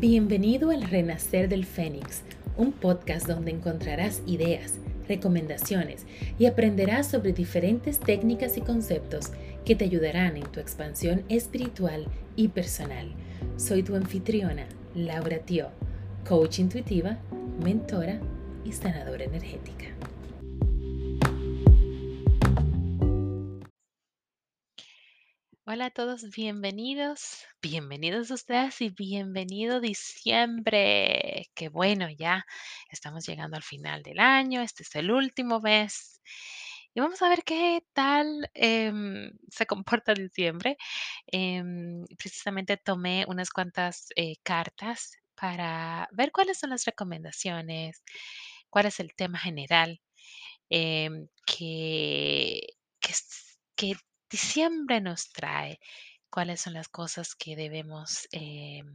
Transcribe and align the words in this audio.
Bienvenido 0.00 0.70
al 0.70 0.82
Renacer 0.82 1.48
del 1.48 1.66
Fénix, 1.66 2.22
un 2.56 2.70
podcast 2.70 3.26
donde 3.26 3.50
encontrarás 3.50 4.22
ideas, 4.28 4.74
recomendaciones 5.08 6.06
y 6.38 6.46
aprenderás 6.46 7.10
sobre 7.10 7.32
diferentes 7.32 7.98
técnicas 7.98 8.56
y 8.56 8.60
conceptos 8.60 9.32
que 9.64 9.74
te 9.74 9.86
ayudarán 9.86 10.36
en 10.36 10.44
tu 10.44 10.60
expansión 10.60 11.24
espiritual 11.28 12.06
y 12.36 12.46
personal. 12.46 13.10
Soy 13.56 13.82
tu 13.82 13.96
anfitriona, 13.96 14.68
Laura 14.94 15.40
Tio, 15.40 15.70
coach 16.28 16.60
intuitiva, 16.60 17.18
mentora 17.64 18.20
y 18.64 18.70
sanadora 18.70 19.24
energética. 19.24 19.86
Hola 25.70 25.86
a 25.86 25.90
todos, 25.90 26.22
bienvenidos, 26.34 27.44
bienvenidos 27.60 28.30
ustedes 28.30 28.80
y 28.80 28.88
bienvenido 28.88 29.80
diciembre. 29.82 31.50
Qué 31.54 31.68
bueno, 31.68 32.08
ya 32.08 32.46
estamos 32.90 33.26
llegando 33.26 33.58
al 33.58 33.62
final 33.62 34.02
del 34.02 34.18
año, 34.18 34.62
este 34.62 34.82
es 34.82 34.94
el 34.94 35.10
último 35.10 35.60
mes 35.60 36.22
y 36.94 37.00
vamos 37.00 37.20
a 37.20 37.28
ver 37.28 37.44
qué 37.44 37.82
tal 37.92 38.48
em, 38.54 39.30
se 39.50 39.66
comporta 39.66 40.14
diciembre. 40.14 40.78
Em, 41.26 42.02
precisamente 42.16 42.78
tomé 42.78 43.26
unas 43.28 43.50
cuantas 43.50 44.06
eh, 44.16 44.36
cartas 44.42 45.18
para 45.34 46.08
ver 46.12 46.32
cuáles 46.32 46.58
son 46.58 46.70
las 46.70 46.86
recomendaciones, 46.86 48.02
cuál 48.70 48.86
es 48.86 49.00
el 49.00 49.14
tema 49.14 49.38
general 49.38 50.00
em, 50.70 51.28
que, 51.44 52.68
que 53.76 53.96
diciembre 54.30 55.00
nos 55.00 55.30
trae, 55.30 55.78
cuáles 56.30 56.60
son 56.60 56.74
las 56.74 56.88
cosas 56.88 57.34
que 57.34 57.56
debemos 57.56 58.28
em, 58.32 58.86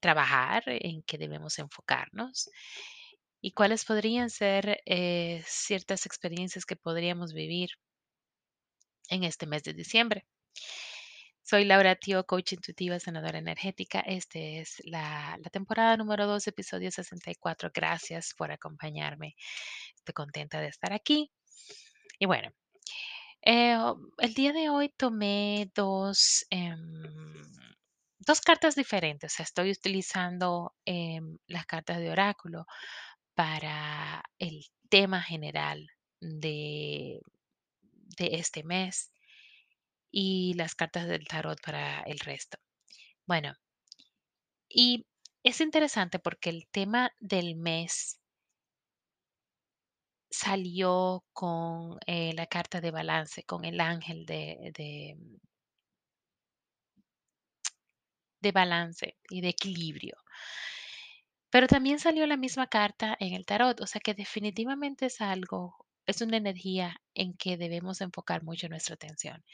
trabajar, 0.00 0.62
en 0.66 1.02
que 1.02 1.18
debemos 1.18 1.58
enfocarnos 1.58 2.50
y 3.40 3.52
cuáles 3.52 3.84
podrían 3.84 4.30
ser 4.30 4.82
eh, 4.86 5.42
ciertas 5.46 6.06
experiencias 6.06 6.66
que 6.66 6.76
podríamos 6.76 7.32
vivir 7.32 7.70
en 9.08 9.24
este 9.24 9.46
mes 9.46 9.62
de 9.64 9.74
diciembre. 9.74 10.26
Soy 11.42 11.64
Laura 11.64 11.96
Tío, 11.96 12.24
coach 12.26 12.52
intuitiva, 12.52 13.00
sanadora 13.00 13.38
energética. 13.38 14.00
Este 14.00 14.60
es 14.60 14.80
la, 14.84 15.36
la, 15.42 15.50
temporada 15.50 15.96
número 15.96 16.26
2, 16.26 16.46
episodio 16.46 16.90
64. 16.92 17.70
Gracias 17.74 18.34
por 18.36 18.52
acompañarme. 18.52 19.34
Estoy 19.96 20.12
contenta 20.14 20.60
de 20.60 20.68
estar 20.68 20.92
aquí. 20.92 21.30
Y 22.18 22.26
bueno, 22.26 22.52
eh, 23.42 23.76
el 24.18 24.34
día 24.34 24.52
de 24.52 24.68
hoy 24.70 24.90
tomé 24.90 25.70
dos, 25.74 26.46
em, 26.50 26.78
dos 28.18 28.40
cartas 28.40 28.74
diferentes. 28.74 29.40
Estoy 29.40 29.70
utilizando 29.72 30.74
em, 30.84 31.38
las 31.46 31.66
cartas 31.66 31.98
de 31.98 32.10
oráculo 32.10 32.66
para 33.34 34.22
el 34.38 34.66
tema 34.90 35.22
general 35.22 35.88
de, 36.20 37.20
de 38.18 38.26
este 38.34 38.62
mes 38.64 39.12
y 40.10 40.54
las 40.54 40.74
cartas 40.74 41.06
del 41.08 41.26
tarot 41.26 41.60
para 41.62 42.02
el 42.02 42.18
resto. 42.20 42.58
Bueno, 43.26 43.54
y 44.68 45.06
es 45.42 45.60
interesante 45.60 46.18
porque 46.18 46.50
el 46.50 46.68
tema 46.70 47.12
del 47.20 47.56
mes 47.56 48.19
salió 50.30 51.24
con 51.32 51.98
eh, 52.06 52.32
la 52.34 52.46
carta 52.46 52.80
de 52.80 52.90
balance, 52.90 53.42
con 53.44 53.64
el 53.64 53.80
ángel 53.80 54.24
de, 54.26 54.72
de, 58.40 58.52
balance 58.52 59.16
y 59.28 59.40
de 59.40 59.48
equilibrio. 59.48 60.16
Pero 61.50 61.66
también 61.66 61.98
salió 61.98 62.26
la 62.26 62.36
misma 62.36 62.68
carta 62.68 63.16
en 63.20 63.34
el 63.34 63.44
tarot, 63.44 63.80
o 63.80 63.86
sea 63.86 64.00
que 64.00 64.14
definitivamente 64.14 65.06
es 65.06 65.20
algo, 65.20 65.74
es 66.06 66.20
una 66.20 66.36
energía 66.36 67.00
en 67.14 67.34
que 67.34 67.56
debemos 67.56 68.00
enfocar 68.00 68.42
mucho 68.44 68.68
nuestra 68.68 68.94
atención. 68.94 69.44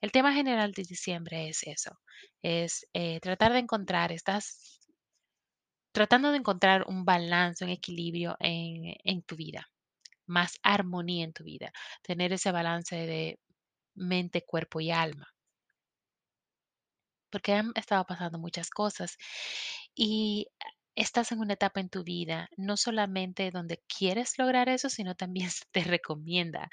El 0.00 0.12
tema 0.12 0.32
general 0.34 0.72
de 0.72 0.82
diciembre 0.84 1.48
es 1.48 1.62
eso, 1.64 2.00
es 2.42 2.86
eh, 2.94 3.20
tratar 3.20 3.52
de 3.52 3.60
encontrar, 3.60 4.12
estás 4.12 4.80
tratando 5.92 6.30
de 6.32 6.38
encontrar 6.38 6.84
un 6.88 7.04
balance, 7.04 7.64
un 7.64 7.70
equilibrio 7.70 8.36
en, 8.40 8.94
en 9.04 9.22
tu 9.22 9.36
vida, 9.36 9.68
más 10.30 10.58
armonía 10.62 11.24
en 11.24 11.32
tu 11.32 11.44
vida, 11.44 11.72
tener 12.02 12.32
ese 12.32 12.52
balance 12.52 12.96
de 12.96 13.40
mente, 13.94 14.44
cuerpo 14.46 14.80
y 14.80 14.90
alma. 14.90 15.28
Porque 17.30 17.52
han 17.52 17.72
estado 17.76 18.04
pasando 18.06 18.38
muchas 18.38 18.70
cosas 18.70 19.16
y 19.94 20.48
estás 20.94 21.32
en 21.32 21.40
una 21.40 21.54
etapa 21.54 21.80
en 21.80 21.88
tu 21.88 22.04
vida, 22.04 22.48
no 22.56 22.76
solamente 22.76 23.50
donde 23.50 23.82
quieres 23.86 24.38
lograr 24.38 24.68
eso, 24.68 24.88
sino 24.90 25.14
también 25.14 25.50
te 25.72 25.84
recomienda, 25.84 26.68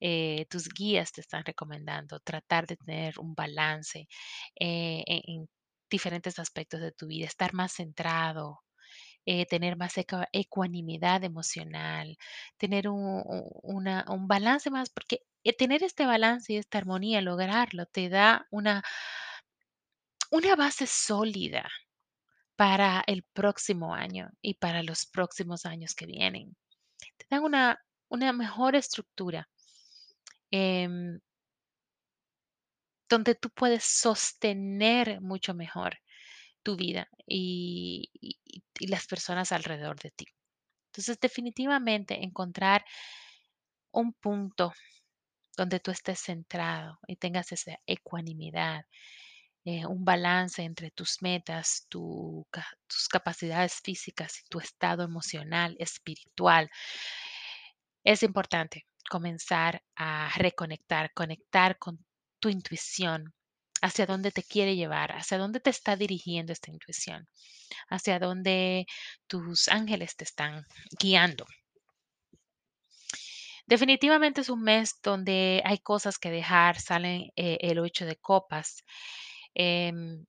eh, 0.00 0.46
tus 0.50 0.68
guías 0.68 1.12
te 1.12 1.20
están 1.22 1.44
recomendando 1.44 2.20
tratar 2.20 2.66
de 2.66 2.76
tener 2.76 3.18
un 3.20 3.34
balance 3.34 4.08
eh, 4.60 5.04
en 5.06 5.48
diferentes 5.90 6.38
aspectos 6.38 6.80
de 6.80 6.92
tu 6.92 7.06
vida, 7.06 7.26
estar 7.26 7.54
más 7.54 7.72
centrado, 7.74 8.60
eh, 9.30 9.46
tener 9.46 9.76
más 9.76 9.94
ecuanimidad 10.32 11.22
emocional, 11.24 12.16
tener 12.56 12.88
un, 12.88 13.22
un- 13.62 14.28
balance 14.28 14.70
más, 14.70 14.88
porque 14.90 15.20
eh, 15.44 15.52
tener 15.56 15.82
este 15.82 16.06
balance 16.06 16.52
y 16.52 16.56
esta 16.56 16.78
armonía, 16.78 17.20
lograrlo, 17.20 17.84
te 17.86 18.08
da 18.08 18.46
una, 18.50 18.82
una 20.30 20.56
base 20.56 20.86
sólida 20.86 21.68
para 22.56 23.04
el 23.06 23.24
próximo 23.24 23.94
año 23.94 24.30
y 24.42 24.54
para 24.54 24.82
los 24.82 25.06
próximos 25.06 25.66
años 25.66 25.94
que 25.94 26.06
vienen. 26.06 26.56
Te 27.18 27.26
dan 27.30 27.44
una, 27.44 27.80
una 28.08 28.32
mejor 28.32 28.76
estructura 28.76 29.48
em, 30.52 31.20
donde 33.08 33.34
tú 33.34 33.50
puedes 33.50 33.84
sostener 33.84 35.20
mucho 35.20 35.54
mejor 35.54 35.98
tu 36.62 36.76
vida 36.76 37.08
y- 37.26 38.10
y 38.78 38.88
las 38.88 39.06
personas 39.06 39.52
alrededor 39.52 39.98
de 40.00 40.10
ti. 40.10 40.26
Entonces, 40.90 41.18
definitivamente 41.20 42.24
encontrar 42.24 42.84
un 43.92 44.12
punto 44.14 44.72
donde 45.56 45.80
tú 45.80 45.90
estés 45.90 46.20
centrado 46.20 46.98
y 47.06 47.16
tengas 47.16 47.52
esa 47.52 47.78
ecuanimidad, 47.86 48.84
eh, 49.64 49.84
un 49.86 50.04
balance 50.04 50.62
entre 50.62 50.90
tus 50.92 51.20
metas, 51.20 51.86
tus 51.88 53.08
capacidades 53.10 53.80
físicas 53.82 54.40
y 54.40 54.48
tu 54.48 54.60
estado 54.60 55.02
emocional, 55.02 55.76
espiritual. 55.78 56.70
Es 58.04 58.22
importante 58.22 58.86
comenzar 59.10 59.82
a 59.96 60.30
reconectar, 60.36 61.12
conectar 61.12 61.78
con 61.78 61.98
tu 62.40 62.48
intuición, 62.48 63.34
hacia 63.82 64.06
dónde 64.06 64.30
te 64.30 64.42
quiere 64.42 64.76
llevar, 64.76 65.12
hacia 65.12 65.38
dónde 65.38 65.60
te 65.60 65.70
está 65.70 65.96
dirigiendo 65.96 66.52
esta 66.52 66.70
intuición, 66.70 67.28
hacia 67.88 68.18
dónde 68.18 68.86
tus 69.26 69.68
ángeles 69.68 70.16
te 70.16 70.24
están 70.24 70.64
guiando. 70.98 71.46
Definitivamente 73.66 74.40
es 74.40 74.48
un 74.48 74.62
mes 74.62 74.98
donde 75.02 75.62
hay 75.64 75.78
cosas 75.78 76.18
que 76.18 76.30
dejar, 76.30 76.80
salen 76.80 77.30
eh, 77.36 77.58
el 77.60 77.78
ocho 77.78 78.06
de 78.06 78.16
copas. 78.16 78.82
Em, 79.54 80.24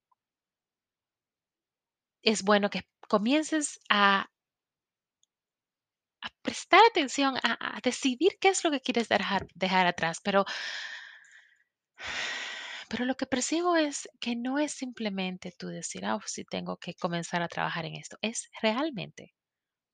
es 2.22 2.44
bueno 2.44 2.70
que 2.70 2.84
comiences 3.08 3.80
a, 3.90 4.28
prestar 6.42 6.82
atención, 6.90 7.38
a, 7.44 7.78
a 7.78 7.80
decidir 7.82 8.38
qué 8.42 8.50
es 8.50 8.64
lo 8.64 8.72
que 8.72 8.82
quieres 8.82 9.08
dejar, 9.08 9.48
dejar 9.56 9.88
atrás, 9.88 10.20
pero, 10.24 10.46
pero 12.90 13.06
lo 13.06 13.16
que 13.16 13.28
percibo 13.28 13.76
es 13.76 14.10
que 14.20 14.36
no 14.36 14.58
es 14.60 14.74
simplemente 14.74 15.54
tú 15.58 15.68
decir, 15.68 16.06
ah, 16.06 16.20
sí 16.26 16.44
tengo 16.44 16.78
que 16.78 16.96
comenzar 16.96 17.42
a 17.44 17.48
trabajar 17.48 17.86
en 17.86 17.96
esto, 17.96 18.18
es 18.22 18.50
realmente 18.62 19.36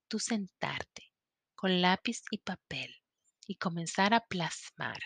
tú 0.08 0.18
sentarte 0.18 1.12
con 1.56 1.82
lápiz 1.82 2.22
y 2.32 2.38
papel 2.40 2.96
y 3.48 3.56
comenzar 3.56 4.14
a 4.14 4.22
plasmar, 4.22 5.00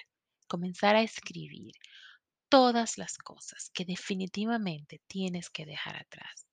comenzar 0.47 0.95
a 0.95 1.01
escribir 1.01 1.73
todas 2.47 2.97
las 2.99 3.17
cosas 3.17 3.71
que 3.73 3.85
definitivamente 3.85 5.01
tienes 5.07 5.49
que 5.49 5.65
dejar 5.65 5.97
atrás. 5.97 6.47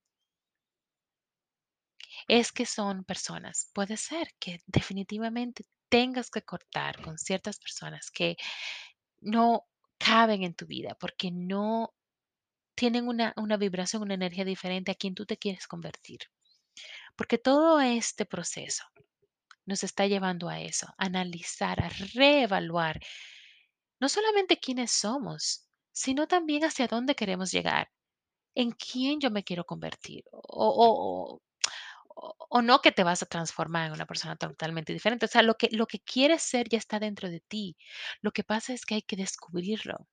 Es 2.28 2.50
que 2.50 2.64
son 2.64 3.04
personas, 3.04 3.70
puede 3.74 3.98
ser 3.98 4.28
que 4.38 4.60
definitivamente 4.66 5.64
tengas 5.90 6.30
que 6.30 6.42
cortar 6.42 7.02
con 7.02 7.18
ciertas 7.18 7.58
personas 7.58 8.10
que 8.10 8.36
no 9.20 9.66
caben 9.98 10.42
en 10.42 10.54
tu 10.54 10.66
vida 10.66 10.96
porque 11.00 11.30
no 11.30 11.94
tienen 12.74 13.08
una, 13.08 13.32
una 13.36 13.56
vibración, 13.56 14.02
una 14.02 14.14
energía 14.14 14.44
diferente 14.44 14.92
a 14.92 14.94
quien 14.94 15.14
tú 15.14 15.26
te 15.26 15.36
quieres 15.38 15.66
convertir. 15.66 16.20
Porque 17.16 17.38
todo 17.38 17.80
este 17.80 18.26
proceso 18.26 18.84
nos 19.64 19.82
está 19.82 20.06
llevando 20.06 20.48
a 20.48 20.60
eso, 20.60 20.86
a 20.98 21.06
analizar, 21.06 21.82
a 21.82 21.88
reevaluar 22.14 23.00
no 23.98 24.08
solamente 24.08 24.58
quiénes 24.58 24.90
somos, 24.92 25.66
sino 25.92 26.26
también 26.28 26.64
hacia 26.64 26.86
dónde 26.86 27.14
queremos 27.14 27.50
llegar 27.50 27.90
en 28.54 28.72
quién 28.72 29.20
yo 29.20 29.30
me 29.30 29.44
quiero 29.44 29.64
convertir 29.64 30.24
o, 30.32 30.40
o, 30.42 31.42
o, 32.48 32.62
no 32.62 32.80
que 32.80 32.92
te 32.92 33.04
vas 33.04 33.22
a 33.22 33.26
transformar 33.26 33.86
en 33.86 33.92
una 33.92 34.06
persona 34.06 34.36
totalmente 34.36 34.92
diferente. 34.92 35.26
O 35.26 35.28
sea, 35.28 35.42
lo 35.42 35.54
que, 35.56 35.68
lo 35.72 35.86
que 35.86 36.00
quieres 36.00 36.42
ser 36.42 36.68
ya 36.68 36.78
está 36.78 36.98
dentro 37.00 37.28
de 37.30 37.40
ti. 37.40 37.76
Lo 38.22 38.32
que 38.32 38.44
pasa 38.44 38.72
es 38.72 38.84
que 38.86 38.96
hay 38.96 39.02
que 39.02 39.16
descubrirlo. 39.16 40.06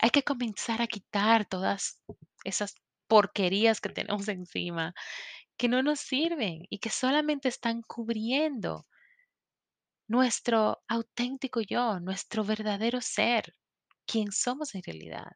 Hay 0.00 0.10
que 0.10 0.22
comenzar 0.22 0.82
a 0.82 0.86
quitar 0.86 1.46
todas 1.46 2.02
esas 2.44 2.74
porquerías 3.06 3.80
que 3.80 3.90
tenemos 3.90 4.28
encima, 4.28 4.94
que 5.56 5.68
no 5.68 5.82
nos 5.82 6.00
sirven 6.00 6.66
y 6.70 6.78
que 6.78 6.90
solamente 6.90 7.48
están 7.48 7.82
cubriendo 7.82 8.86
nuestro 10.08 10.82
auténtico 10.88 11.60
yo, 11.60 12.00
nuestro 12.00 12.44
verdadero 12.44 13.00
ser, 13.00 13.54
quién 14.06 14.32
somos 14.32 14.74
en 14.74 14.82
realidad. 14.82 15.32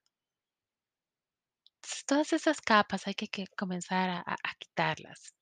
Entonces, 2.07 2.29
todas 2.29 2.33
esas 2.35 2.61
capas 2.61 3.07
hay 3.07 3.15
que, 3.15 3.47
comenzar 3.57 4.11
a- 4.11 4.21
a 4.27 4.55
quitarlas. 4.59 5.35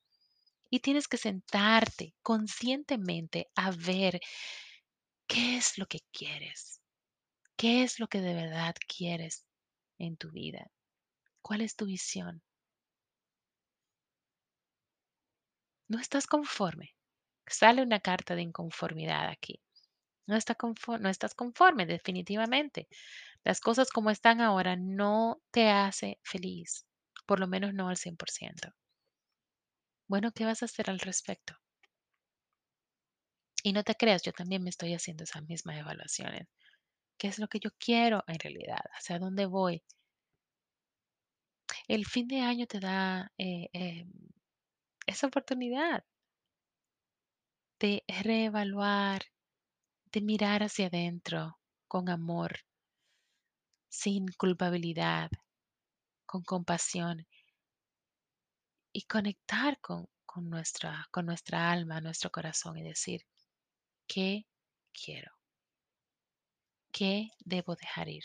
Y 0.71 0.81
tienes 0.81 1.09
que 1.09 1.19
sentarte 1.19 2.15
conscientemente 2.23 3.49
a 3.57 3.71
ver 3.73 4.21
qué 5.27 5.57
es 5.57 5.79
lo 5.79 5.87
que 5.87 5.99
quieres, 6.13 6.81
qué 7.57 7.83
es 7.85 8.01
lo 8.01 8.09
que 8.09 8.21
de 8.21 8.35
verdad 8.35 8.75
quieres 8.89 9.47
en 9.99 10.17
tu 10.17 10.31
vida, 10.33 10.71
cuál 11.43 11.63
es 11.63 11.77
tu 11.77 11.87
visión. 11.87 12.43
No 15.87 16.01
estás 16.01 16.27
conforme. 16.27 16.97
Sale 17.47 17.83
una 17.83 18.01
carta 18.01 18.35
de 18.35 18.43
inconformidad 18.43 19.29
aquí. 19.29 19.61
No, 20.27 20.37
estás 20.37 21.35
conforme, 21.35 21.87
definitivamente. 21.87 22.89
Las 23.45 23.61
cosas 23.61 23.91
como 23.91 24.11
están 24.11 24.41
ahora 24.41 24.77
no 24.77 25.41
te 25.53 25.71
hace 25.71 26.19
feliz, 26.23 26.87
por 27.27 27.41
lo 27.41 27.47
menos 27.49 27.75
no 27.75 27.89
al 27.89 27.97
100%. 27.97 28.75
Bueno, 30.07 30.31
¿qué 30.31 30.45
vas 30.45 30.63
a 30.63 30.67
hacer 30.67 30.91
al 30.91 31.01
respecto? 31.01 31.57
Y 33.65 33.73
no 33.73 33.83
te 33.83 33.97
creas, 33.97 34.23
yo 34.23 34.33
también 34.33 34.63
me 34.63 34.71
estoy 34.71 34.95
haciendo 34.95 35.25
esas 35.25 35.43
mismas 35.49 35.77
evaluaciones. 35.79 36.47
¿Qué 37.19 37.29
es 37.29 37.39
lo 37.39 37.49
que 37.49 37.61
yo 37.61 37.71
quiero 37.79 38.25
en 38.29 38.39
realidad? 38.39 38.81
¿Hacia 38.95 39.19
dónde 39.19 39.47
voy? 39.47 39.83
El 41.87 42.07
fin 42.07 42.27
de 42.27 42.41
año 42.41 42.67
te 42.67 42.81
da 42.81 43.31
eh, 43.39 43.69
eh, 43.73 44.05
esa 45.07 45.29
oportunidad 45.29 46.05
de 47.81 48.03
reevaluar, 48.23 49.21
de 50.13 50.21
mirar 50.21 50.63
hacia 50.63 50.87
adentro 50.87 51.59
con 51.89 52.09
amor, 52.09 52.61
sin 53.89 54.27
culpabilidad, 54.39 55.31
con 56.27 56.43
compasión 56.43 57.27
y 58.93 59.03
conectar 59.03 59.79
con, 59.81 60.09
con 60.25 60.49
nuestra, 60.49 61.07
con 61.11 61.27
nuestra 61.27 61.71
alma, 61.71 62.01
nuestro 62.01 62.31
corazón 62.31 62.79
y 62.79 62.83
decir, 62.83 63.21
¿qué 64.07 64.47
quiero? 64.93 65.33
¿Qué 66.91 67.29
debo 67.45 67.75
dejar 67.77 68.09
ir? 68.09 68.25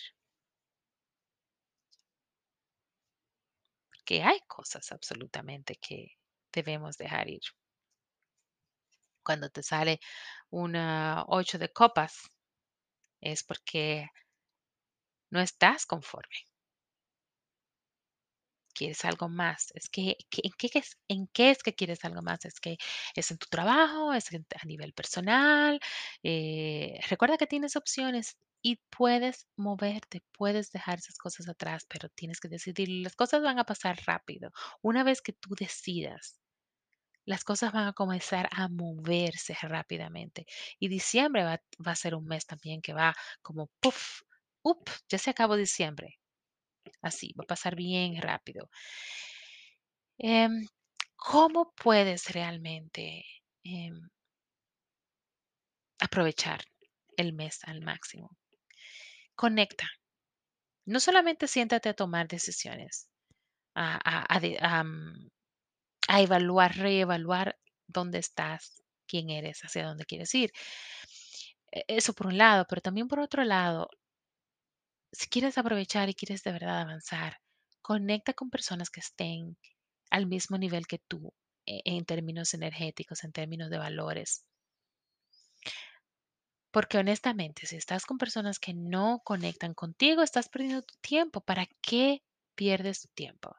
Que 4.04 4.24
hay 4.24 4.40
cosas 4.48 4.92
absolutamente 4.92 5.76
que 5.76 6.18
debemos 6.52 6.98
dejar 6.98 7.30
ir. 7.30 7.42
Cuando 9.28 9.50
te 9.50 9.64
sale 9.64 10.00
una 10.52 11.26
ocho 11.28 11.58
de 11.60 11.70
copas, 11.74 12.14
es 13.22 13.44
porque 13.44 14.08
no 15.32 15.40
estás 15.40 15.86
conforme. 15.86 16.36
Quieres 18.74 19.06
algo 19.06 19.28
más. 19.30 19.72
Es 19.74 19.90
que, 19.90 20.18
¿en 20.44 20.52
qué, 20.58 20.70
es, 20.76 20.98
¿en 21.08 21.28
qué 21.34 21.50
es 21.52 21.64
que 21.64 21.74
quieres 21.76 22.06
algo 22.06 22.22
más? 22.22 22.46
Es 22.46 22.60
que 22.60 22.78
es 23.16 23.32
en 23.32 23.38
tu 23.40 23.48
trabajo, 23.48 24.14
es 24.14 24.28
a 24.34 24.66
nivel 24.66 24.94
personal. 24.94 25.80
eh, 26.24 27.00
recuerda 27.10 27.38
que 27.38 27.48
tienes 27.48 27.76
opciones 27.76 28.38
y 28.62 28.78
puedes 28.90 29.48
moverte, 29.56 30.22
puedes 30.32 30.72
dejar 30.72 31.00
esas 31.00 31.18
cosas 31.18 31.48
atrás, 31.50 31.86
pero 31.90 32.10
tienes 32.10 32.40
que 32.40 32.50
decidir. 32.50 32.88
Las 32.90 33.16
cosas 33.16 33.42
van 33.44 33.58
a 33.60 33.66
pasar 33.66 33.98
rápido. 34.06 34.52
Una 34.82 35.04
vez 35.04 35.22
que 35.22 35.34
tú 35.34 35.56
decidas, 35.60 36.40
las 37.28 37.44
cosas 37.44 37.74
van 37.74 37.88
a 37.88 37.94
comenzar 37.94 38.48
a 38.52 38.70
moverse 38.70 39.54
rápidamente. 39.62 40.46
Y 40.80 40.88
diciembre 40.88 41.44
va, 41.44 41.62
a 41.86 41.96
ser 41.96 42.16
un 42.16 42.26
mes 42.26 42.46
también 42.46 42.82
que 42.82 42.94
va 42.94 43.16
como, 43.42 43.70
puff, 43.82 44.22
up, 44.64 44.90
ya 45.10 45.18
se 45.18 45.32
acabó 45.32 45.58
diciembre. 45.58 46.20
Así, 47.02 47.34
va 47.38 47.44
a 47.44 47.48
pasar 47.48 47.76
bien 47.76 48.22
rápido. 48.22 48.70
Em, 50.18 50.66
¿cómo 51.18 51.74
puedes 51.76 52.32
realmente 52.34 53.26
em, 53.64 54.10
aprovechar 56.00 56.64
el 57.18 57.34
mes 57.34 57.60
al 57.66 57.82
máximo? 57.82 58.30
Conecta. 59.36 59.88
No 60.86 61.02
solamente 61.02 61.48
siéntate 61.48 61.90
a 61.90 61.94
tomar 61.94 62.28
decisiones, 62.30 63.10
a, 63.76 64.40
a 66.08 66.22
evaluar, 66.22 66.76
reevaluar 66.78 67.58
dónde 67.88 68.20
estás, 68.20 68.84
quién 69.08 69.30
eres, 69.30 69.62
hacia 69.64 69.86
dónde 69.86 70.06
quieres 70.06 70.34
ir. 70.36 70.52
E- 71.78 71.86
Eso 72.00 72.12
por 72.18 72.28
un 72.32 72.38
lado, 72.44 72.66
pero 72.70 72.82
también 72.82 73.08
por 73.08 73.20
otro 73.22 73.44
lado, 73.46 73.90
si 75.12 75.28
quieres 75.28 75.58
aprovechar 75.58 76.08
y 76.08 76.14
quieres 76.14 76.44
de 76.44 76.54
verdad 76.54 76.80
avanzar, 76.80 77.40
conecta 77.82 78.32
con 78.34 78.50
personas 78.50 78.90
que 78.90 79.02
estén 79.02 79.58
al 80.12 80.28
mismo 80.28 80.58
nivel 80.58 80.88
que 80.88 81.00
tú 81.00 81.34
e- 81.66 81.82
en 81.86 82.06
términos 82.06 82.54
energéticos, 82.54 83.24
en 83.26 83.34
términos 83.34 83.70
de 83.70 83.80
valores. 83.80 84.46
Porque 86.72 86.98
honestamente, 86.98 87.66
si 87.68 87.76
estás 87.76 88.06
con 88.06 88.18
personas 88.18 88.58
que 88.58 88.74
no 88.74 89.20
conectan 89.26 89.74
contigo, 89.74 90.22
estás 90.24 90.48
perdiendo 90.48 90.82
tu 90.82 90.96
tiempo. 91.02 91.42
¿Para 91.42 91.66
qué 91.82 92.24
pierdes 92.56 93.02
tu 93.02 93.10
tiempo? 93.10 93.54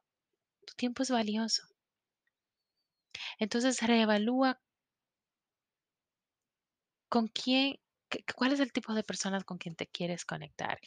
Tu 0.66 0.74
tiempo 0.74 1.02
es 1.04 1.10
valioso. 1.10 1.64
Entonces, 3.38 3.82
reevalúa 3.82 4.60
con 7.08 7.28
quién, 7.28 7.78
cuál 8.36 8.52
es 8.52 8.60
el 8.60 8.72
tipo 8.72 8.94
de 8.94 9.02
personas 9.02 9.44
con 9.44 9.58
quien 9.58 9.76
te 9.76 9.86
quieres 9.86 10.24
conectar. 10.24 10.78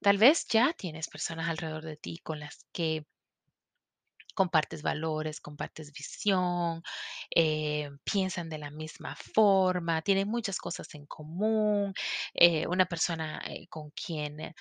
Tal 0.00 0.18
vez 0.18 0.46
ya 0.48 0.72
tienes 0.74 1.08
personas 1.08 1.48
alrededor 1.48 1.84
de 1.84 1.96
ti 1.96 2.18
con 2.22 2.40
las 2.40 2.66
que 2.72 3.06
compartes 4.34 4.82
valores, 4.82 5.40
compartes 5.40 5.92
visión, 5.92 6.82
eh, 7.34 7.90
piensan 8.04 8.48
de 8.48 8.58
la 8.58 8.70
misma 8.70 9.14
forma, 9.16 10.02
tienen 10.02 10.28
muchas 10.28 10.58
cosas 10.58 10.92
en 10.94 11.06
común, 11.06 11.94
eh, 12.34 12.66
una 12.66 12.86
persona 12.86 13.40
eh, 13.46 13.66
con 13.68 13.90
quien 13.90 14.54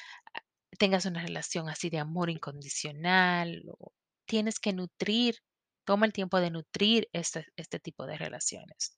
tengas 0.79 1.05
una 1.05 1.21
relación 1.23 1.69
así 1.69 1.89
de 1.89 1.99
amor 1.99 2.29
incondicional, 2.29 3.63
tienes 4.25 4.59
que 4.59 4.73
nutrir, 4.73 5.37
toma 5.85 6.05
el 6.05 6.13
tiempo 6.13 6.39
de 6.39 6.51
nutrir 6.51 7.09
este, 7.13 7.47
este 7.55 7.79
tipo 7.79 8.05
de 8.05 8.17
relaciones, 8.17 8.97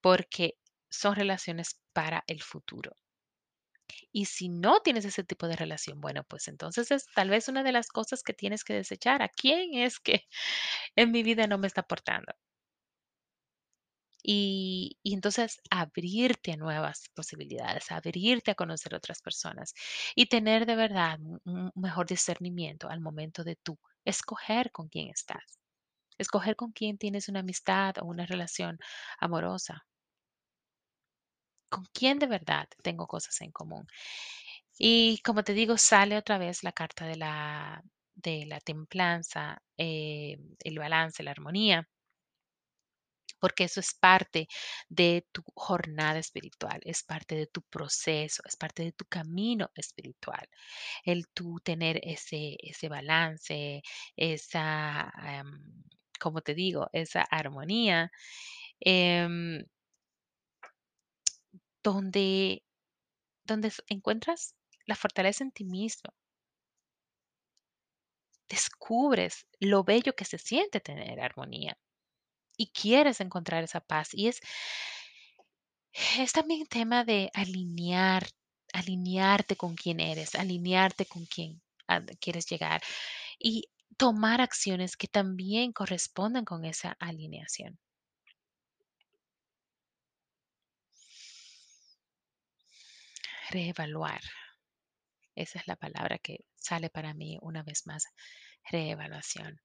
porque 0.00 0.58
son 0.90 1.14
relaciones 1.16 1.80
para 1.92 2.24
el 2.26 2.42
futuro. 2.42 2.96
Y 4.12 4.24
si 4.26 4.48
no 4.48 4.80
tienes 4.80 5.04
ese 5.04 5.24
tipo 5.24 5.46
de 5.48 5.56
relación, 5.56 6.00
bueno, 6.00 6.24
pues 6.24 6.48
entonces 6.48 6.90
es 6.90 7.06
tal 7.14 7.30
vez 7.30 7.48
una 7.48 7.62
de 7.62 7.72
las 7.72 7.88
cosas 7.88 8.22
que 8.22 8.32
tienes 8.34 8.64
que 8.64 8.74
desechar. 8.74 9.22
¿A 9.22 9.28
quién 9.28 9.74
es 9.74 10.00
que 10.00 10.26
en 10.96 11.12
mi 11.12 11.22
vida 11.22 11.46
no 11.46 11.58
me 11.58 11.66
está 11.68 11.82
aportando? 11.82 12.32
Y, 14.22 14.98
y 15.02 15.14
entonces 15.14 15.60
abrirte 15.70 16.52
a 16.52 16.56
nuevas 16.56 17.08
posibilidades, 17.14 17.90
abrirte 17.92 18.50
a 18.50 18.54
conocer 18.54 18.94
otras 18.94 19.22
personas 19.22 19.72
y 20.16 20.26
tener 20.26 20.66
de 20.66 20.76
verdad 20.76 21.18
un, 21.20 21.70
mejor 21.76 22.06
discernimiento 22.06 22.88
al 22.88 23.00
momento 23.00 23.44
de 23.44 23.56
tú 23.56 23.78
escoger 24.06 24.72
con 24.72 24.88
quién 24.88 25.08
estás, 25.10 25.60
escoger 26.18 26.56
con 26.56 26.72
quién 26.72 26.98
tienes 26.98 27.28
una 27.28 27.40
amistad 27.40 27.98
o 28.00 28.06
una 28.06 28.26
relación 28.26 28.78
amorosa, 29.20 29.86
con 31.68 31.84
quién 31.92 32.18
de 32.18 32.26
verdad 32.26 32.68
tengo 32.82 33.06
cosas 33.06 33.40
en 33.42 33.52
común. 33.52 33.86
Y 34.78 35.20
como 35.22 35.44
te 35.44 35.54
digo, 35.54 35.78
sale 35.78 36.16
otra 36.18 36.38
vez 36.38 36.64
la 36.64 36.72
carta 36.72 37.06
de 37.06 37.16
la, 37.16 37.82
de 38.14 38.46
la 38.46 38.60
templanza, 38.60 39.62
eh, 39.78 40.38
el 40.60 40.78
balance, 40.78 41.22
la 41.22 41.32
armonía 41.32 41.88
porque 43.38 43.64
eso 43.64 43.80
es 43.80 43.94
parte 43.94 44.48
de 44.88 45.26
tu 45.32 45.42
jornada 45.54 46.18
espiritual, 46.18 46.80
es 46.84 47.02
parte 47.02 47.34
de 47.36 47.46
tu 47.46 47.62
proceso, 47.62 48.42
es 48.46 48.56
parte 48.56 48.82
de 48.84 48.92
tu 48.92 49.04
camino 49.06 49.70
espiritual. 49.74 50.48
El 51.04 51.28
tú 51.28 51.60
tener 51.62 52.00
ese, 52.02 52.56
ese 52.60 52.88
balance, 52.88 53.82
esa, 54.16 55.12
em, 55.24 55.84
como 56.20 56.40
te 56.42 56.54
digo, 56.54 56.88
esa 56.92 57.22
armonía, 57.22 58.10
em, 58.80 59.64
donde, 61.82 62.62
donde 63.44 63.72
encuentras 63.88 64.54
la 64.86 64.96
fortaleza 64.96 65.44
en 65.44 65.52
ti 65.52 65.64
mismo, 65.64 66.12
descubres 68.48 69.46
lo 69.60 69.84
bello 69.84 70.14
que 70.14 70.24
se 70.24 70.38
siente 70.38 70.80
tener 70.80 71.20
armonía 71.20 71.76
y 72.56 72.68
quieres 72.68 73.20
encontrar 73.20 73.64
esa 73.64 73.80
paz. 73.80 74.10
Y 74.12 74.28
es, 74.28 74.40
es 76.18 76.32
también 76.32 76.66
tema 76.66 77.04
de 77.04 77.30
alinear, 77.34 78.26
alinearte 78.72 79.56
con 79.56 79.74
quién 79.76 80.00
eres, 80.00 80.34
alinearte 80.34 81.06
con 81.06 81.26
quién 81.26 81.62
quieres 82.20 82.46
llegar 82.46 82.82
y 83.38 83.68
tomar 83.96 84.40
acciones 84.40 84.96
que 84.96 85.08
también 85.08 85.72
correspondan 85.72 86.44
con 86.44 86.64
esa 86.64 86.96
alineación. 87.00 87.78
Reevaluar. 93.50 94.20
Esa 95.36 95.58
es 95.60 95.66
la 95.68 95.76
palabra 95.76 96.18
que 96.18 96.44
sale 96.56 96.90
para 96.90 97.14
mí 97.14 97.38
una 97.40 97.62
vez 97.62 97.86
más, 97.86 98.06
reevaluación. 98.70 99.60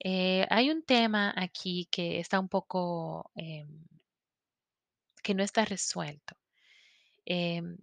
Eh, 0.00 0.46
hay 0.50 0.70
un 0.70 0.82
tema 0.84 1.32
aquí 1.36 1.88
que 1.90 2.20
está 2.20 2.38
un 2.40 2.48
poco, 2.48 3.30
em, 3.34 3.84
que 5.24 5.34
no 5.34 5.42
está 5.42 5.64
resuelto. 5.64 6.36
Em, 7.26 7.76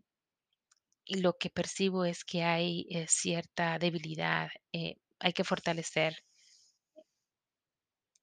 y 1.05 1.21
lo 1.21 1.37
que 1.37 1.49
percibo 1.51 2.05
es 2.05 2.23
que 2.23 2.43
hay 2.43 2.87
eh, 2.89 3.05
cierta 3.07 3.77
debilidad. 3.79 4.49
eh, 4.73 4.95
hay 5.19 5.33
que 5.33 5.43
fortalecer 5.43 6.23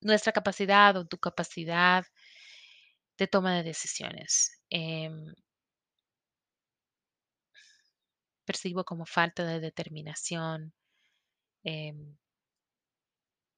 nuestra 0.00 0.32
capacidad 0.32 0.96
o 0.96 1.06
tu 1.06 1.18
capacidad 1.18 2.04
de 3.18 3.26
toma 3.26 3.56
de 3.56 3.62
decisiones. 3.64 4.60
Em, 4.70 5.34
percibo 8.44 8.82
como 8.84 9.04
falta 9.06 9.44
de 9.44 9.60
determinación. 9.60 10.72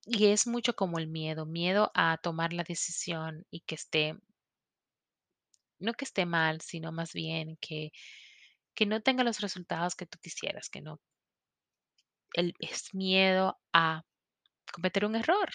Y 0.06 0.26
es 0.26 0.46
mucho 0.46 0.74
como 0.76 0.98
el 0.98 1.08
miedo, 1.08 1.46
miedo 1.46 1.90
a 1.94 2.18
tomar 2.22 2.52
la 2.52 2.64
decisión 2.64 3.46
y 3.50 3.60
que 3.60 3.76
esté, 3.76 4.16
no 5.80 5.94
que 5.94 6.04
esté 6.04 6.26
mal, 6.26 6.60
sino 6.60 6.92
más 6.92 7.12
bien 7.12 7.56
que, 7.60 7.90
que 8.74 8.86
no 8.86 9.02
tenga 9.02 9.24
los 9.24 9.40
resultados 9.40 9.96
que 9.96 10.06
tú 10.06 10.18
quisieras, 10.22 10.70
que 10.70 10.80
no, 10.82 11.00
el, 12.34 12.54
es 12.58 12.92
miedo 12.92 13.56
a 13.72 14.02
cometer 14.72 15.04
un 15.06 15.16
error, 15.16 15.50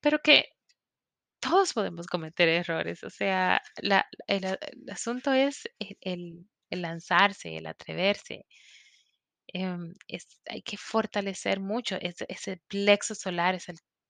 pero 0.00 0.18
que 0.20 0.46
todos 1.40 1.72
podemos 1.74 2.06
cometer 2.06 2.48
errores, 2.48 3.04
o 3.04 3.10
sea, 3.10 3.62
la- 3.82 4.06
el, 4.28 4.44
el 4.46 4.90
asunto 4.90 5.32
es 5.32 5.64
el 6.02 6.46
lanzarse, 6.70 7.56
el 7.58 7.66
atreverse. 7.66 8.46
Em, 9.52 9.94
hay 10.48 10.62
que 10.62 10.76
fortalecer 10.76 11.60
mucho 11.60 11.96
ese, 12.00 12.58
plexo 12.68 13.14
solar, 13.14 13.54
es 13.54 13.66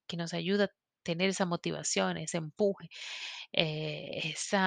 que 0.07 0.17
nos 0.17 0.35
ayuda 0.35 0.65
a 0.67 0.69
tener 1.05 1.31
esa 1.31 1.47
motivación, 1.47 2.17
ese 2.19 2.39
empuje, 2.39 2.89
eh, 3.53 4.21
ese 4.25 4.59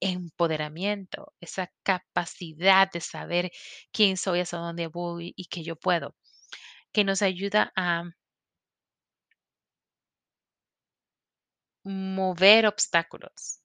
empoderamiento, 0.00 1.32
esa 1.40 1.70
capacidad 1.82 2.90
de 2.92 3.00
saber 3.00 3.50
quién 3.92 4.16
soy, 4.16 4.40
hacia 4.40 4.58
dónde 4.58 4.86
voy 4.88 5.32
y 5.36 5.46
que 5.46 5.62
yo 5.64 5.76
puedo, 5.76 6.14
que 6.92 7.04
nos 7.04 7.22
ayuda 7.22 7.72
a 7.76 8.04
mover 11.84 12.66
obstáculos. 12.66 13.61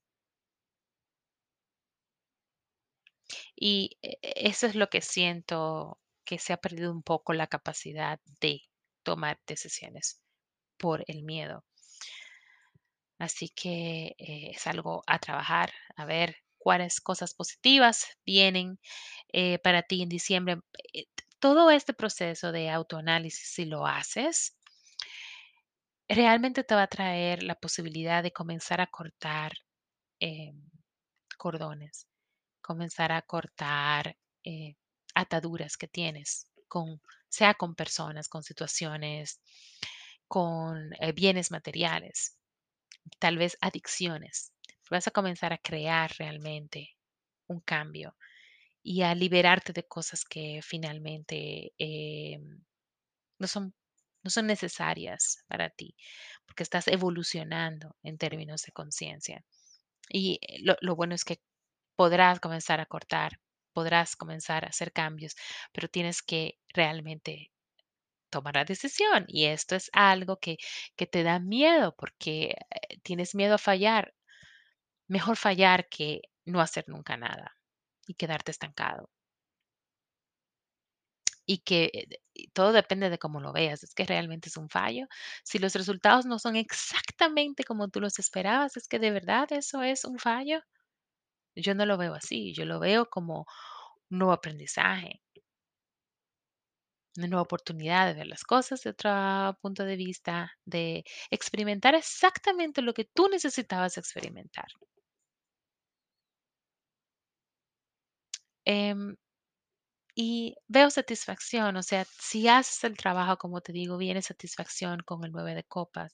Y 3.58 3.98
e- 4.02 4.20
e- 4.22 4.48
eso 4.50 4.68
es 4.68 4.76
lo 4.76 4.90
que 4.90 5.02
siento 5.02 6.00
que 6.26 6.40
se 6.40 6.54
ha 6.54 6.58
perdido 6.58 6.92
un 6.94 7.04
poco 7.04 7.34
la 7.34 7.48
capacidad 7.48 8.20
de 8.42 8.62
tomar 9.04 9.40
decisiones 9.48 10.22
por 10.78 11.04
el 11.08 11.24
miedo. 11.24 11.66
Así 13.20 13.50
que 13.50 14.16
eh, 14.18 14.52
es 14.56 14.66
algo 14.68 15.04
a 15.08 15.20
trabajar, 15.20 15.72
a 15.96 16.06
ver 16.06 16.38
cuáles 16.58 17.00
cosas 17.02 17.34
positivas 17.36 18.08
vienen 18.26 18.80
eh, 19.34 19.60
para 19.60 19.84
ti 19.84 20.02
en 20.04 20.10
diciembre. 20.10 20.60
Eh, 20.94 21.06
Todo 21.40 21.70
este 21.72 21.94
proceso 21.94 22.52
de 22.52 22.70
autoanálisis, 22.72 23.50
si 23.54 23.66
lo 23.66 23.86
haces, 23.88 24.58
realmente 26.10 26.64
te 26.66 26.76
va 26.76 26.84
a 26.84 26.88
traer 26.88 27.44
la 27.44 27.56
posibilidad 27.56 28.22
de 28.22 28.34
comenzar 28.34 28.82
a 28.82 28.88
cortar 28.88 29.54
eh, 30.20 30.54
cordones, 31.38 32.08
comenzar 32.68 33.14
a 33.14 33.22
cortar 33.22 34.18
eh, 34.44 34.76
ataduras 35.16 35.78
que 35.78 35.88
tienes, 35.88 36.52
con, 36.68 37.02
sea 37.30 37.54
con 37.54 37.76
personas, 37.76 38.28
con 38.28 38.44
situaciones, 38.44 39.40
con 40.28 40.92
eh, 41.00 41.14
bienes 41.14 41.50
materiales, 41.50 42.38
tal 43.20 43.38
vez 43.38 43.58
adicciones. 43.62 44.52
Vas 44.92 45.08
a 45.08 45.12
comenzar 45.12 45.54
a 45.54 45.58
crear 45.58 46.12
realmente 46.20 46.90
un 47.48 47.62
cambio 47.62 48.18
y 48.84 49.04
a 49.04 49.16
liberarte 49.16 49.72
de 49.72 49.84
cosas 49.84 50.26
que 50.26 50.60
finalmente 50.62 51.72
eh, 51.80 52.38
no 53.40 53.48
son, 53.48 53.74
no 54.24 54.30
son 54.30 54.46
necesarias 54.46 55.46
para 55.48 55.70
ti, 55.70 55.96
porque 56.46 56.64
estás 56.64 56.90
evolucionando 56.90 57.96
en 58.04 58.18
términos 58.18 58.64
de 58.64 58.74
conciencia. 58.74 59.46
Y 60.10 60.40
lo, 60.64 60.76
lo 60.82 60.98
bueno 60.98 61.16
es 61.16 61.24
que 61.24 61.40
podrás 61.98 62.40
comenzar 62.40 62.80
a 62.82 62.88
cortar, 62.88 63.42
podrás 63.74 64.16
comenzar 64.16 64.66
a 64.66 64.70
hacer 64.70 64.94
cambios, 64.94 65.36
pero 65.74 65.90
tienes 65.90 66.22
que 66.24 66.60
realmente 66.74 67.52
tomar 68.30 68.56
la 68.56 68.66
decisión. 68.66 69.26
Y 69.28 69.46
esto 69.46 69.76
es 69.76 69.90
algo 69.94 70.38
que, 70.40 70.58
que 70.96 71.08
te 71.08 71.24
da 71.24 71.40
miedo 71.40 71.96
porque 71.98 72.56
eh, 72.72 73.00
tienes 73.04 73.36
miedo 73.36 73.56
a 73.56 73.60
fallar. 73.60 74.14
Mejor 75.10 75.38
fallar 75.38 75.90
que 75.90 76.22
no 76.46 76.62
hacer 76.62 76.86
nunca 76.88 77.18
nada 77.18 77.58
y 78.08 78.16
quedarte 78.16 78.52
estancado. 78.52 79.10
Y 81.48 81.60
que 81.60 81.90
eh, 81.94 82.48
todo 82.54 82.74
depende 82.74 83.10
de 83.10 83.18
cómo 83.18 83.40
lo 83.40 83.54
veas. 83.54 83.84
Es 83.84 83.94
que 83.96 84.06
realmente 84.06 84.50
es 84.50 84.58
un 84.58 84.70
fallo. 84.70 85.08
Si 85.44 85.58
los 85.60 85.74
resultados 85.74 86.26
no 86.26 86.38
son 86.40 86.56
exactamente 86.56 87.64
como 87.64 87.88
tú 87.90 88.00
los 88.02 88.20
esperabas, 88.20 88.78
es 88.78 88.88
que 88.88 89.00
de 89.00 89.12
verdad 89.12 89.52
eso 89.52 89.82
es 89.82 90.04
un 90.06 90.20
fallo. 90.20 90.62
Yo 91.58 91.76
no 91.76 91.86
lo 91.86 91.98
veo 91.98 92.14
así. 92.16 92.54
Yo 92.54 92.66
lo 92.66 92.80
veo 92.80 93.10
como 93.10 93.46
un 94.12 94.20
nuevo 94.20 94.34
aprendizaje, 94.34 95.22
una 97.18 97.28
nueva 97.28 97.42
oportunidad 97.42 98.08
de 98.08 98.14
ver 98.14 98.28
las 98.28 98.44
cosas 98.46 98.82
de 98.84 98.92
otro 98.92 99.12
punto 99.62 99.84
de 99.84 99.96
vista, 99.98 100.52
de 100.66 101.04
experimentar 101.32 101.96
exactamente 101.96 102.82
lo 102.82 102.94
que 102.94 103.04
tú 103.06 103.28
necesitabas 103.30 103.98
experimentar. 103.98 104.68
Em, 108.66 109.16
y 110.16 110.56
veo 110.68 110.90
satisfacción, 110.90 111.76
o 111.78 111.84
sea, 111.84 112.06
si 112.20 112.48
haces 112.48 112.84
el 112.84 112.98
trabajo, 112.98 113.38
como 113.38 113.62
te 113.62 113.72
digo, 113.72 113.98
viene 113.98 114.22
satisfacción 114.24 115.00
con 115.06 115.24
el 115.24 115.32
9 115.32 115.54
de 115.56 115.64
copas, 115.64 116.14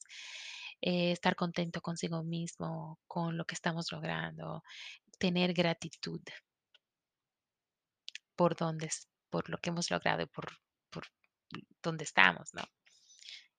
eh, 0.81 1.11
estar 1.13 1.35
contento 1.35 1.81
consigo 1.81 2.23
mismo, 2.23 2.99
con 3.07 3.37
lo 3.37 3.45
que 3.45 3.55
estamos 3.55 3.91
logrando, 3.91 4.63
tener 5.19 5.53
gratitud 5.53 6.21
por 8.35 8.55
donde, 8.55 8.89
por 9.31 9.49
lo 9.49 9.57
que 9.57 9.69
hemos 9.71 9.89
logrado 9.91 10.21
y 10.21 10.25
por, 10.27 10.47
por 10.91 11.07
donde 11.81 12.03
estamos, 12.03 12.53
¿no? 12.53 12.63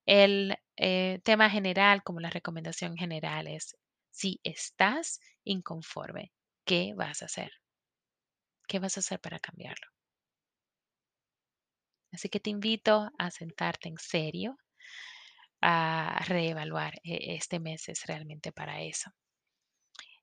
El 0.06 0.56
eh, 0.76 1.20
tema 1.25 1.50
general, 1.50 2.02
como 2.02 2.20
la 2.20 2.30
recomendación 2.30 2.96
general 2.96 3.49
es, 3.49 3.76
si 4.11 4.40
estás 4.44 5.20
inconforme, 5.44 6.32
¿qué 6.64 6.94
vas 6.94 7.23
a 7.23 7.26
hacer? 7.26 7.52
¿Qué 8.68 8.78
vas 8.78 8.99
a 8.99 9.00
hacer 9.00 9.20
para 9.20 9.38
cambiarlo? 9.40 9.87
Así 12.14 12.30
que 12.30 12.40
te 12.40 12.49
invito 12.49 13.11
a 13.18 13.30
sentarte 13.30 13.90
en 13.90 13.99
serio, 13.99 14.56
a 15.61 16.20
reevaluar. 16.28 16.92
e- 17.02 17.34
Este 17.38 17.58
mes 17.66 17.88
es 17.88 18.06
realmente 18.06 18.52
para 18.52 18.75
eso. 18.82 19.11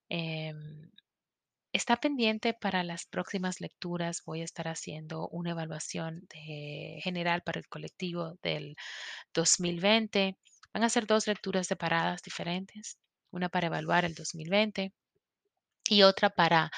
Em, 0.09 0.91
está 1.73 1.97
pendiente 1.97 2.53
para 2.53 2.83
las 2.83 3.05
próximas 3.05 3.61
lecturas. 3.61 4.23
Voy 4.25 4.41
a 4.41 4.45
estar 4.45 4.67
haciendo 4.67 5.27
una 5.29 5.51
evaluación 5.51 6.27
general 7.03 7.41
para 7.43 7.59
el 7.59 7.67
colectivo 7.67 8.37
del 8.43 8.75
2020. 9.33 10.37
Van 10.73 10.83
a 10.83 10.89
ser 10.89 11.07
dos 11.07 11.27
lecturas 11.27 11.67
separadas 11.67 12.21
diferentes, 12.23 12.97
una 13.31 13.49
para 13.49 13.67
evaluar 13.67 14.05
el 14.05 14.15
2020 14.15 14.93
y 15.89 16.03
otra 16.03 16.29
para 16.29 16.71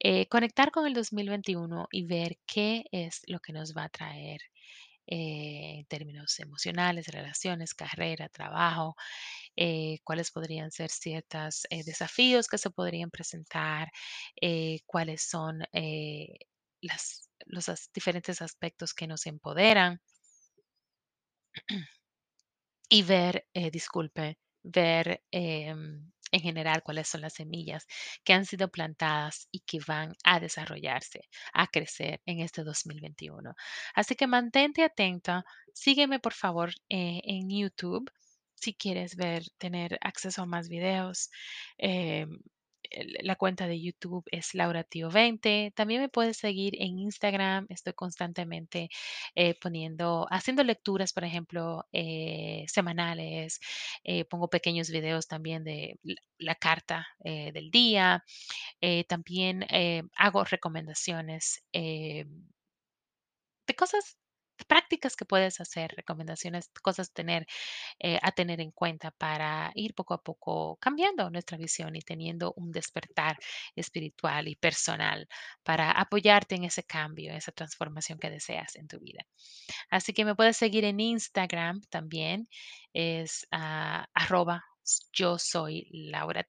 eh, 0.00 0.26
conectar 0.28 0.70
con 0.72 0.86
el 0.86 0.94
2021 0.94 1.88
y 1.90 2.06
ver 2.06 2.38
qué 2.46 2.84
es 2.92 3.22
lo 3.26 3.40
que 3.40 3.52
nos 3.52 3.76
va 3.76 3.84
a 3.84 3.88
traer 3.88 4.40
eh, 5.06 5.78
en 5.80 5.86
términos 5.86 6.38
emocionales, 6.40 7.08
relaciones, 7.08 7.74
carrera, 7.74 8.28
trabajo, 8.28 8.96
eh, 9.56 9.98
cuáles 10.04 10.30
podrían 10.30 10.70
ser 10.72 10.90
ciertos 10.90 11.66
desafíos 11.84 12.48
que 12.48 12.58
se 12.58 12.70
podrían 12.70 13.10
presentar, 13.10 13.90
eh, 14.40 14.80
cuáles 14.86 15.22
son 15.28 15.62
eh, 15.72 16.28
las, 16.82 17.30
los 17.46 17.66
diferentes 17.94 18.42
aspectos 18.42 18.94
que 18.94 19.06
nos 19.06 19.26
empoderan. 19.26 20.00
Y 22.88 23.02
ver, 23.02 23.46
eh, 23.54 23.70
disculpe, 23.72 24.38
ver 24.62 25.22
em, 25.30 26.10
en 26.32 26.40
general 26.40 26.82
cuáles 26.82 27.08
son 27.08 27.20
las 27.22 27.34
semillas 27.34 27.86
que 28.24 28.32
han 28.32 28.46
sido 28.46 28.70
plantadas 28.70 29.48
y 29.50 29.60
que 29.60 29.80
van 29.86 30.14
a 30.24 30.40
desarrollarse, 30.40 31.28
a 31.52 31.66
crecer 31.68 32.20
en 32.26 32.40
este 32.40 32.64
2021. 32.64 33.54
Así 33.94 34.14
que 34.16 34.26
mantente 34.26 34.82
atenta, 34.84 35.44
sígueme 35.74 36.20
por 36.20 36.32
favor 36.34 36.70
eh, 36.88 37.20
en 37.24 37.50
YouTube 37.50 38.10
si 38.54 38.74
quieres 38.74 39.16
ver, 39.16 39.42
tener 39.58 39.98
acceso 40.02 40.42
a 40.42 40.46
más 40.46 40.68
videos. 40.68 41.30
em, 41.78 42.38
La 43.22 43.36
cuenta 43.36 43.66
de 43.66 43.80
YouTube 43.80 44.24
es 44.30 44.54
Laura 44.54 44.84
Tío 44.84 45.10
20. 45.10 45.72
También 45.74 46.00
me 46.00 46.08
puedes 46.08 46.36
seguir 46.36 46.74
en 46.80 46.98
Instagram. 46.98 47.66
Estoy 47.68 47.92
constantemente 47.94 48.90
eh, 49.34 49.54
poniendo, 49.60 50.26
haciendo 50.30 50.64
lecturas, 50.64 51.12
por 51.12 51.24
ejemplo, 51.24 51.86
eh, 51.92 52.64
semanales. 52.68 53.60
eh, 54.04 54.24
pongo 54.26 54.48
pequeños 54.48 54.90
videos 54.90 55.28
también 55.28 55.64
de 55.64 55.98
la, 56.38 56.54
carta 56.54 57.06
del 57.24 57.70
día. 57.70 58.24
también 59.08 59.66
hago 60.16 60.44
recomendaciones 60.44 61.64
de 61.72 62.26
cosas 63.76 64.16
prácticas 64.64 65.16
que 65.16 65.24
puedes 65.24 65.60
hacer, 65.60 65.92
recomendaciones, 65.96 66.70
cosas 66.82 67.12
tener, 67.12 67.46
eh, 67.98 68.18
a 68.22 68.32
tener 68.32 68.60
en 68.60 68.70
cuenta 68.70 69.10
para 69.10 69.72
ir 69.74 69.94
poco 69.94 70.14
a 70.14 70.22
poco 70.22 70.76
cambiando 70.80 71.30
nuestra 71.30 71.58
visión 71.58 71.96
y 71.96 72.02
teniendo 72.02 72.52
un 72.56 72.72
despertar 72.72 73.38
espiritual 73.76 74.48
y 74.48 74.56
personal 74.56 75.28
para 75.62 75.90
apoyarte 75.92 76.54
en 76.54 76.64
ese 76.64 76.84
cambio, 76.84 77.32
esa 77.32 77.52
transformación 77.52 78.18
que 78.18 78.30
deseas 78.30 78.76
en 78.76 78.88
tu 78.88 78.98
vida. 79.00 79.24
Así 79.90 80.12
que 80.12 80.24
me 80.24 80.34
puedes 80.34 80.56
seguir 80.56 80.84
en 80.84 81.00
Instagram 81.00 81.80
también, 81.90 82.48
es 82.92 83.46
ah, 83.50 84.06
arroba 84.14 84.64
yo 85.12 85.38
soy 85.38 85.88
Laura. 85.90 86.44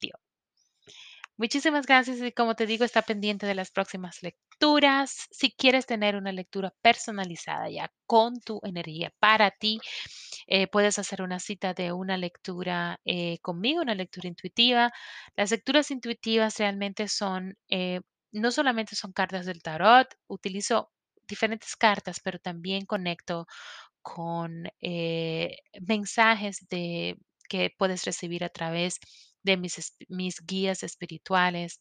Muchísimas 1.38 1.86
gracias 1.86 2.20
y 2.22 2.32
como 2.32 2.56
te 2.56 2.66
digo, 2.66 2.86
está 2.86 3.02
pendiente 3.02 3.46
de 3.46 3.56
las 3.56 3.72
próximas 3.72 4.22
lecturas. 4.22 4.53
Si 5.32 5.52
quieres 5.52 5.86
tener 5.86 6.16
una 6.16 6.32
lectura 6.32 6.74
personalizada 6.82 7.70
ya 7.70 7.92
con 8.06 8.40
tu 8.40 8.62
energía 8.64 9.12
para 9.20 9.52
ti, 9.52 9.80
eh, 10.48 10.68
puedes 10.68 10.98
hacer 11.00 11.22
una 11.22 11.40
cita 11.40 11.74
de 11.74 11.92
una 11.92 12.16
lectura 12.18 13.00
eh, 13.04 13.40
conmigo, 13.40 13.82
una 13.82 13.96
lectura 13.96 14.30
intuitiva. 14.30 14.94
Las 15.36 15.52
lecturas 15.52 15.92
intuitivas 15.92 16.58
realmente 16.60 17.10
son, 17.10 17.58
eh, 17.68 18.00
no 18.32 18.52
solamente 18.52 18.96
son 18.96 19.12
cartas 19.12 19.46
del 19.46 19.62
tarot, 19.62 20.08
utilizo 20.28 20.92
diferentes 21.28 21.76
cartas, 21.76 22.22
pero 22.24 22.40
también 22.40 22.86
conecto 22.86 23.48
con 24.02 24.70
mensajes 25.88 26.68
de, 26.70 27.18
que 27.50 27.72
puedes 27.78 28.06
recibir 28.06 28.44
a 28.44 28.50
través 28.50 29.00
de 29.00 29.33
mis, 29.58 29.78
esp- 29.80 30.06
mis 30.10 30.38
guías 30.46 30.84
espirituales, 30.84 31.80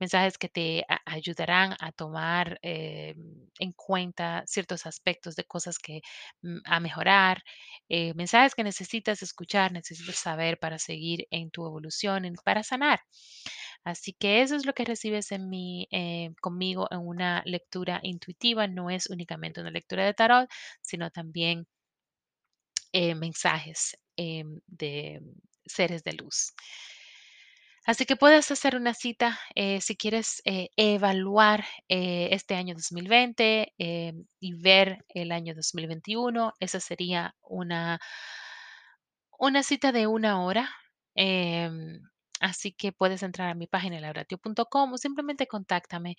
mensajes 0.00 0.38
que 0.38 0.48
te 0.48 0.84
ayudarán 1.06 1.74
a 1.80 1.92
tomar 1.92 2.58
eh, 2.62 3.14
en 3.58 3.72
cuenta 3.72 4.42
ciertos 4.46 4.86
aspectos 4.86 5.36
de 5.36 5.44
cosas 5.44 5.78
que 5.78 6.00
mm, 6.42 6.58
a 6.64 6.80
mejorar, 6.80 7.42
eh, 7.88 8.14
mensajes 8.14 8.54
que 8.54 8.64
necesitas 8.64 9.22
escuchar, 9.22 9.72
necesitas 9.72 10.16
saber 10.16 10.58
para 10.58 10.78
seguir 10.78 11.26
en 11.30 11.50
tu 11.50 11.66
evolución, 11.66 12.24
para 12.44 12.62
sanar. 12.62 13.00
Así 13.84 14.12
que 14.14 14.42
eso 14.42 14.56
es 14.56 14.66
lo 14.66 14.74
que 14.74 14.84
recibes 14.84 15.32
en 15.32 15.48
mi, 15.48 15.88
eh, 15.92 16.30
conmigo 16.40 16.88
en 16.90 17.00
una 17.00 17.42
lectura 17.46 18.00
intuitiva. 18.02 18.66
No 18.68 18.90
es 18.90 19.08
únicamente 19.10 19.60
una 19.60 19.70
lectura 19.70 20.04
de 20.04 20.14
tarot, 20.14 20.48
sino 20.82 21.10
también 21.10 21.66
mensajes 23.14 23.96
em, 24.16 24.60
de 24.66 25.20
seres 25.66 26.04
de 26.04 26.14
luz. 26.14 26.54
Así 27.86 28.06
que 28.06 28.16
puedes 28.16 28.50
hacer 28.50 28.76
una 28.76 28.94
cita 28.94 29.38
eh, 29.54 29.80
si 29.82 29.94
quieres 29.96 30.40
eh, 30.46 30.70
evaluar 30.76 31.64
eh, 31.88 32.28
este 32.32 32.54
año 32.54 32.74
2020 32.74 33.74
em, 33.76 34.24
y 34.40 34.54
ver 34.54 35.04
el 35.10 35.32
año 35.32 35.54
2021. 35.54 36.54
Esa 36.60 36.80
sería 36.80 37.34
una, 37.42 38.00
una 39.38 39.62
cita 39.62 39.92
de 39.92 40.06
una 40.06 40.42
hora. 40.42 40.70
em, 41.14 42.00
así 42.40 42.72
que 42.72 42.92
puedes 42.92 43.22
entrar 43.22 43.50
a 43.50 43.54
mi 43.54 43.66
página 43.66 44.00
lauratio.com 44.00 44.92
o 44.92 44.98
simplemente 44.98 45.46
contáctame 45.46 46.16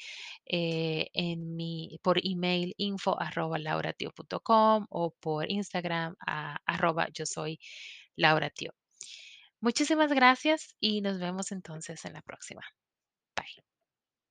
por 2.01 2.19
email 2.23 2.73
info 2.77 3.19
arroba 3.19 3.57
lauratio.com 3.59 4.85
o 4.89 5.11
por 5.19 5.51
Instagram 5.51 6.15
a, 6.25 6.57
arroba 6.65 7.07
yo 7.13 7.25
soy 7.25 7.59
Laura 8.15 8.49
Tio. 8.49 8.84
Muchísimas 9.59 10.13
gracias 10.13 10.75
y 10.79 11.01
nos 11.01 11.19
vemos 11.19 11.51
entonces 11.51 12.05
en 12.05 12.13
la 12.13 12.21
próxima. 12.21 12.61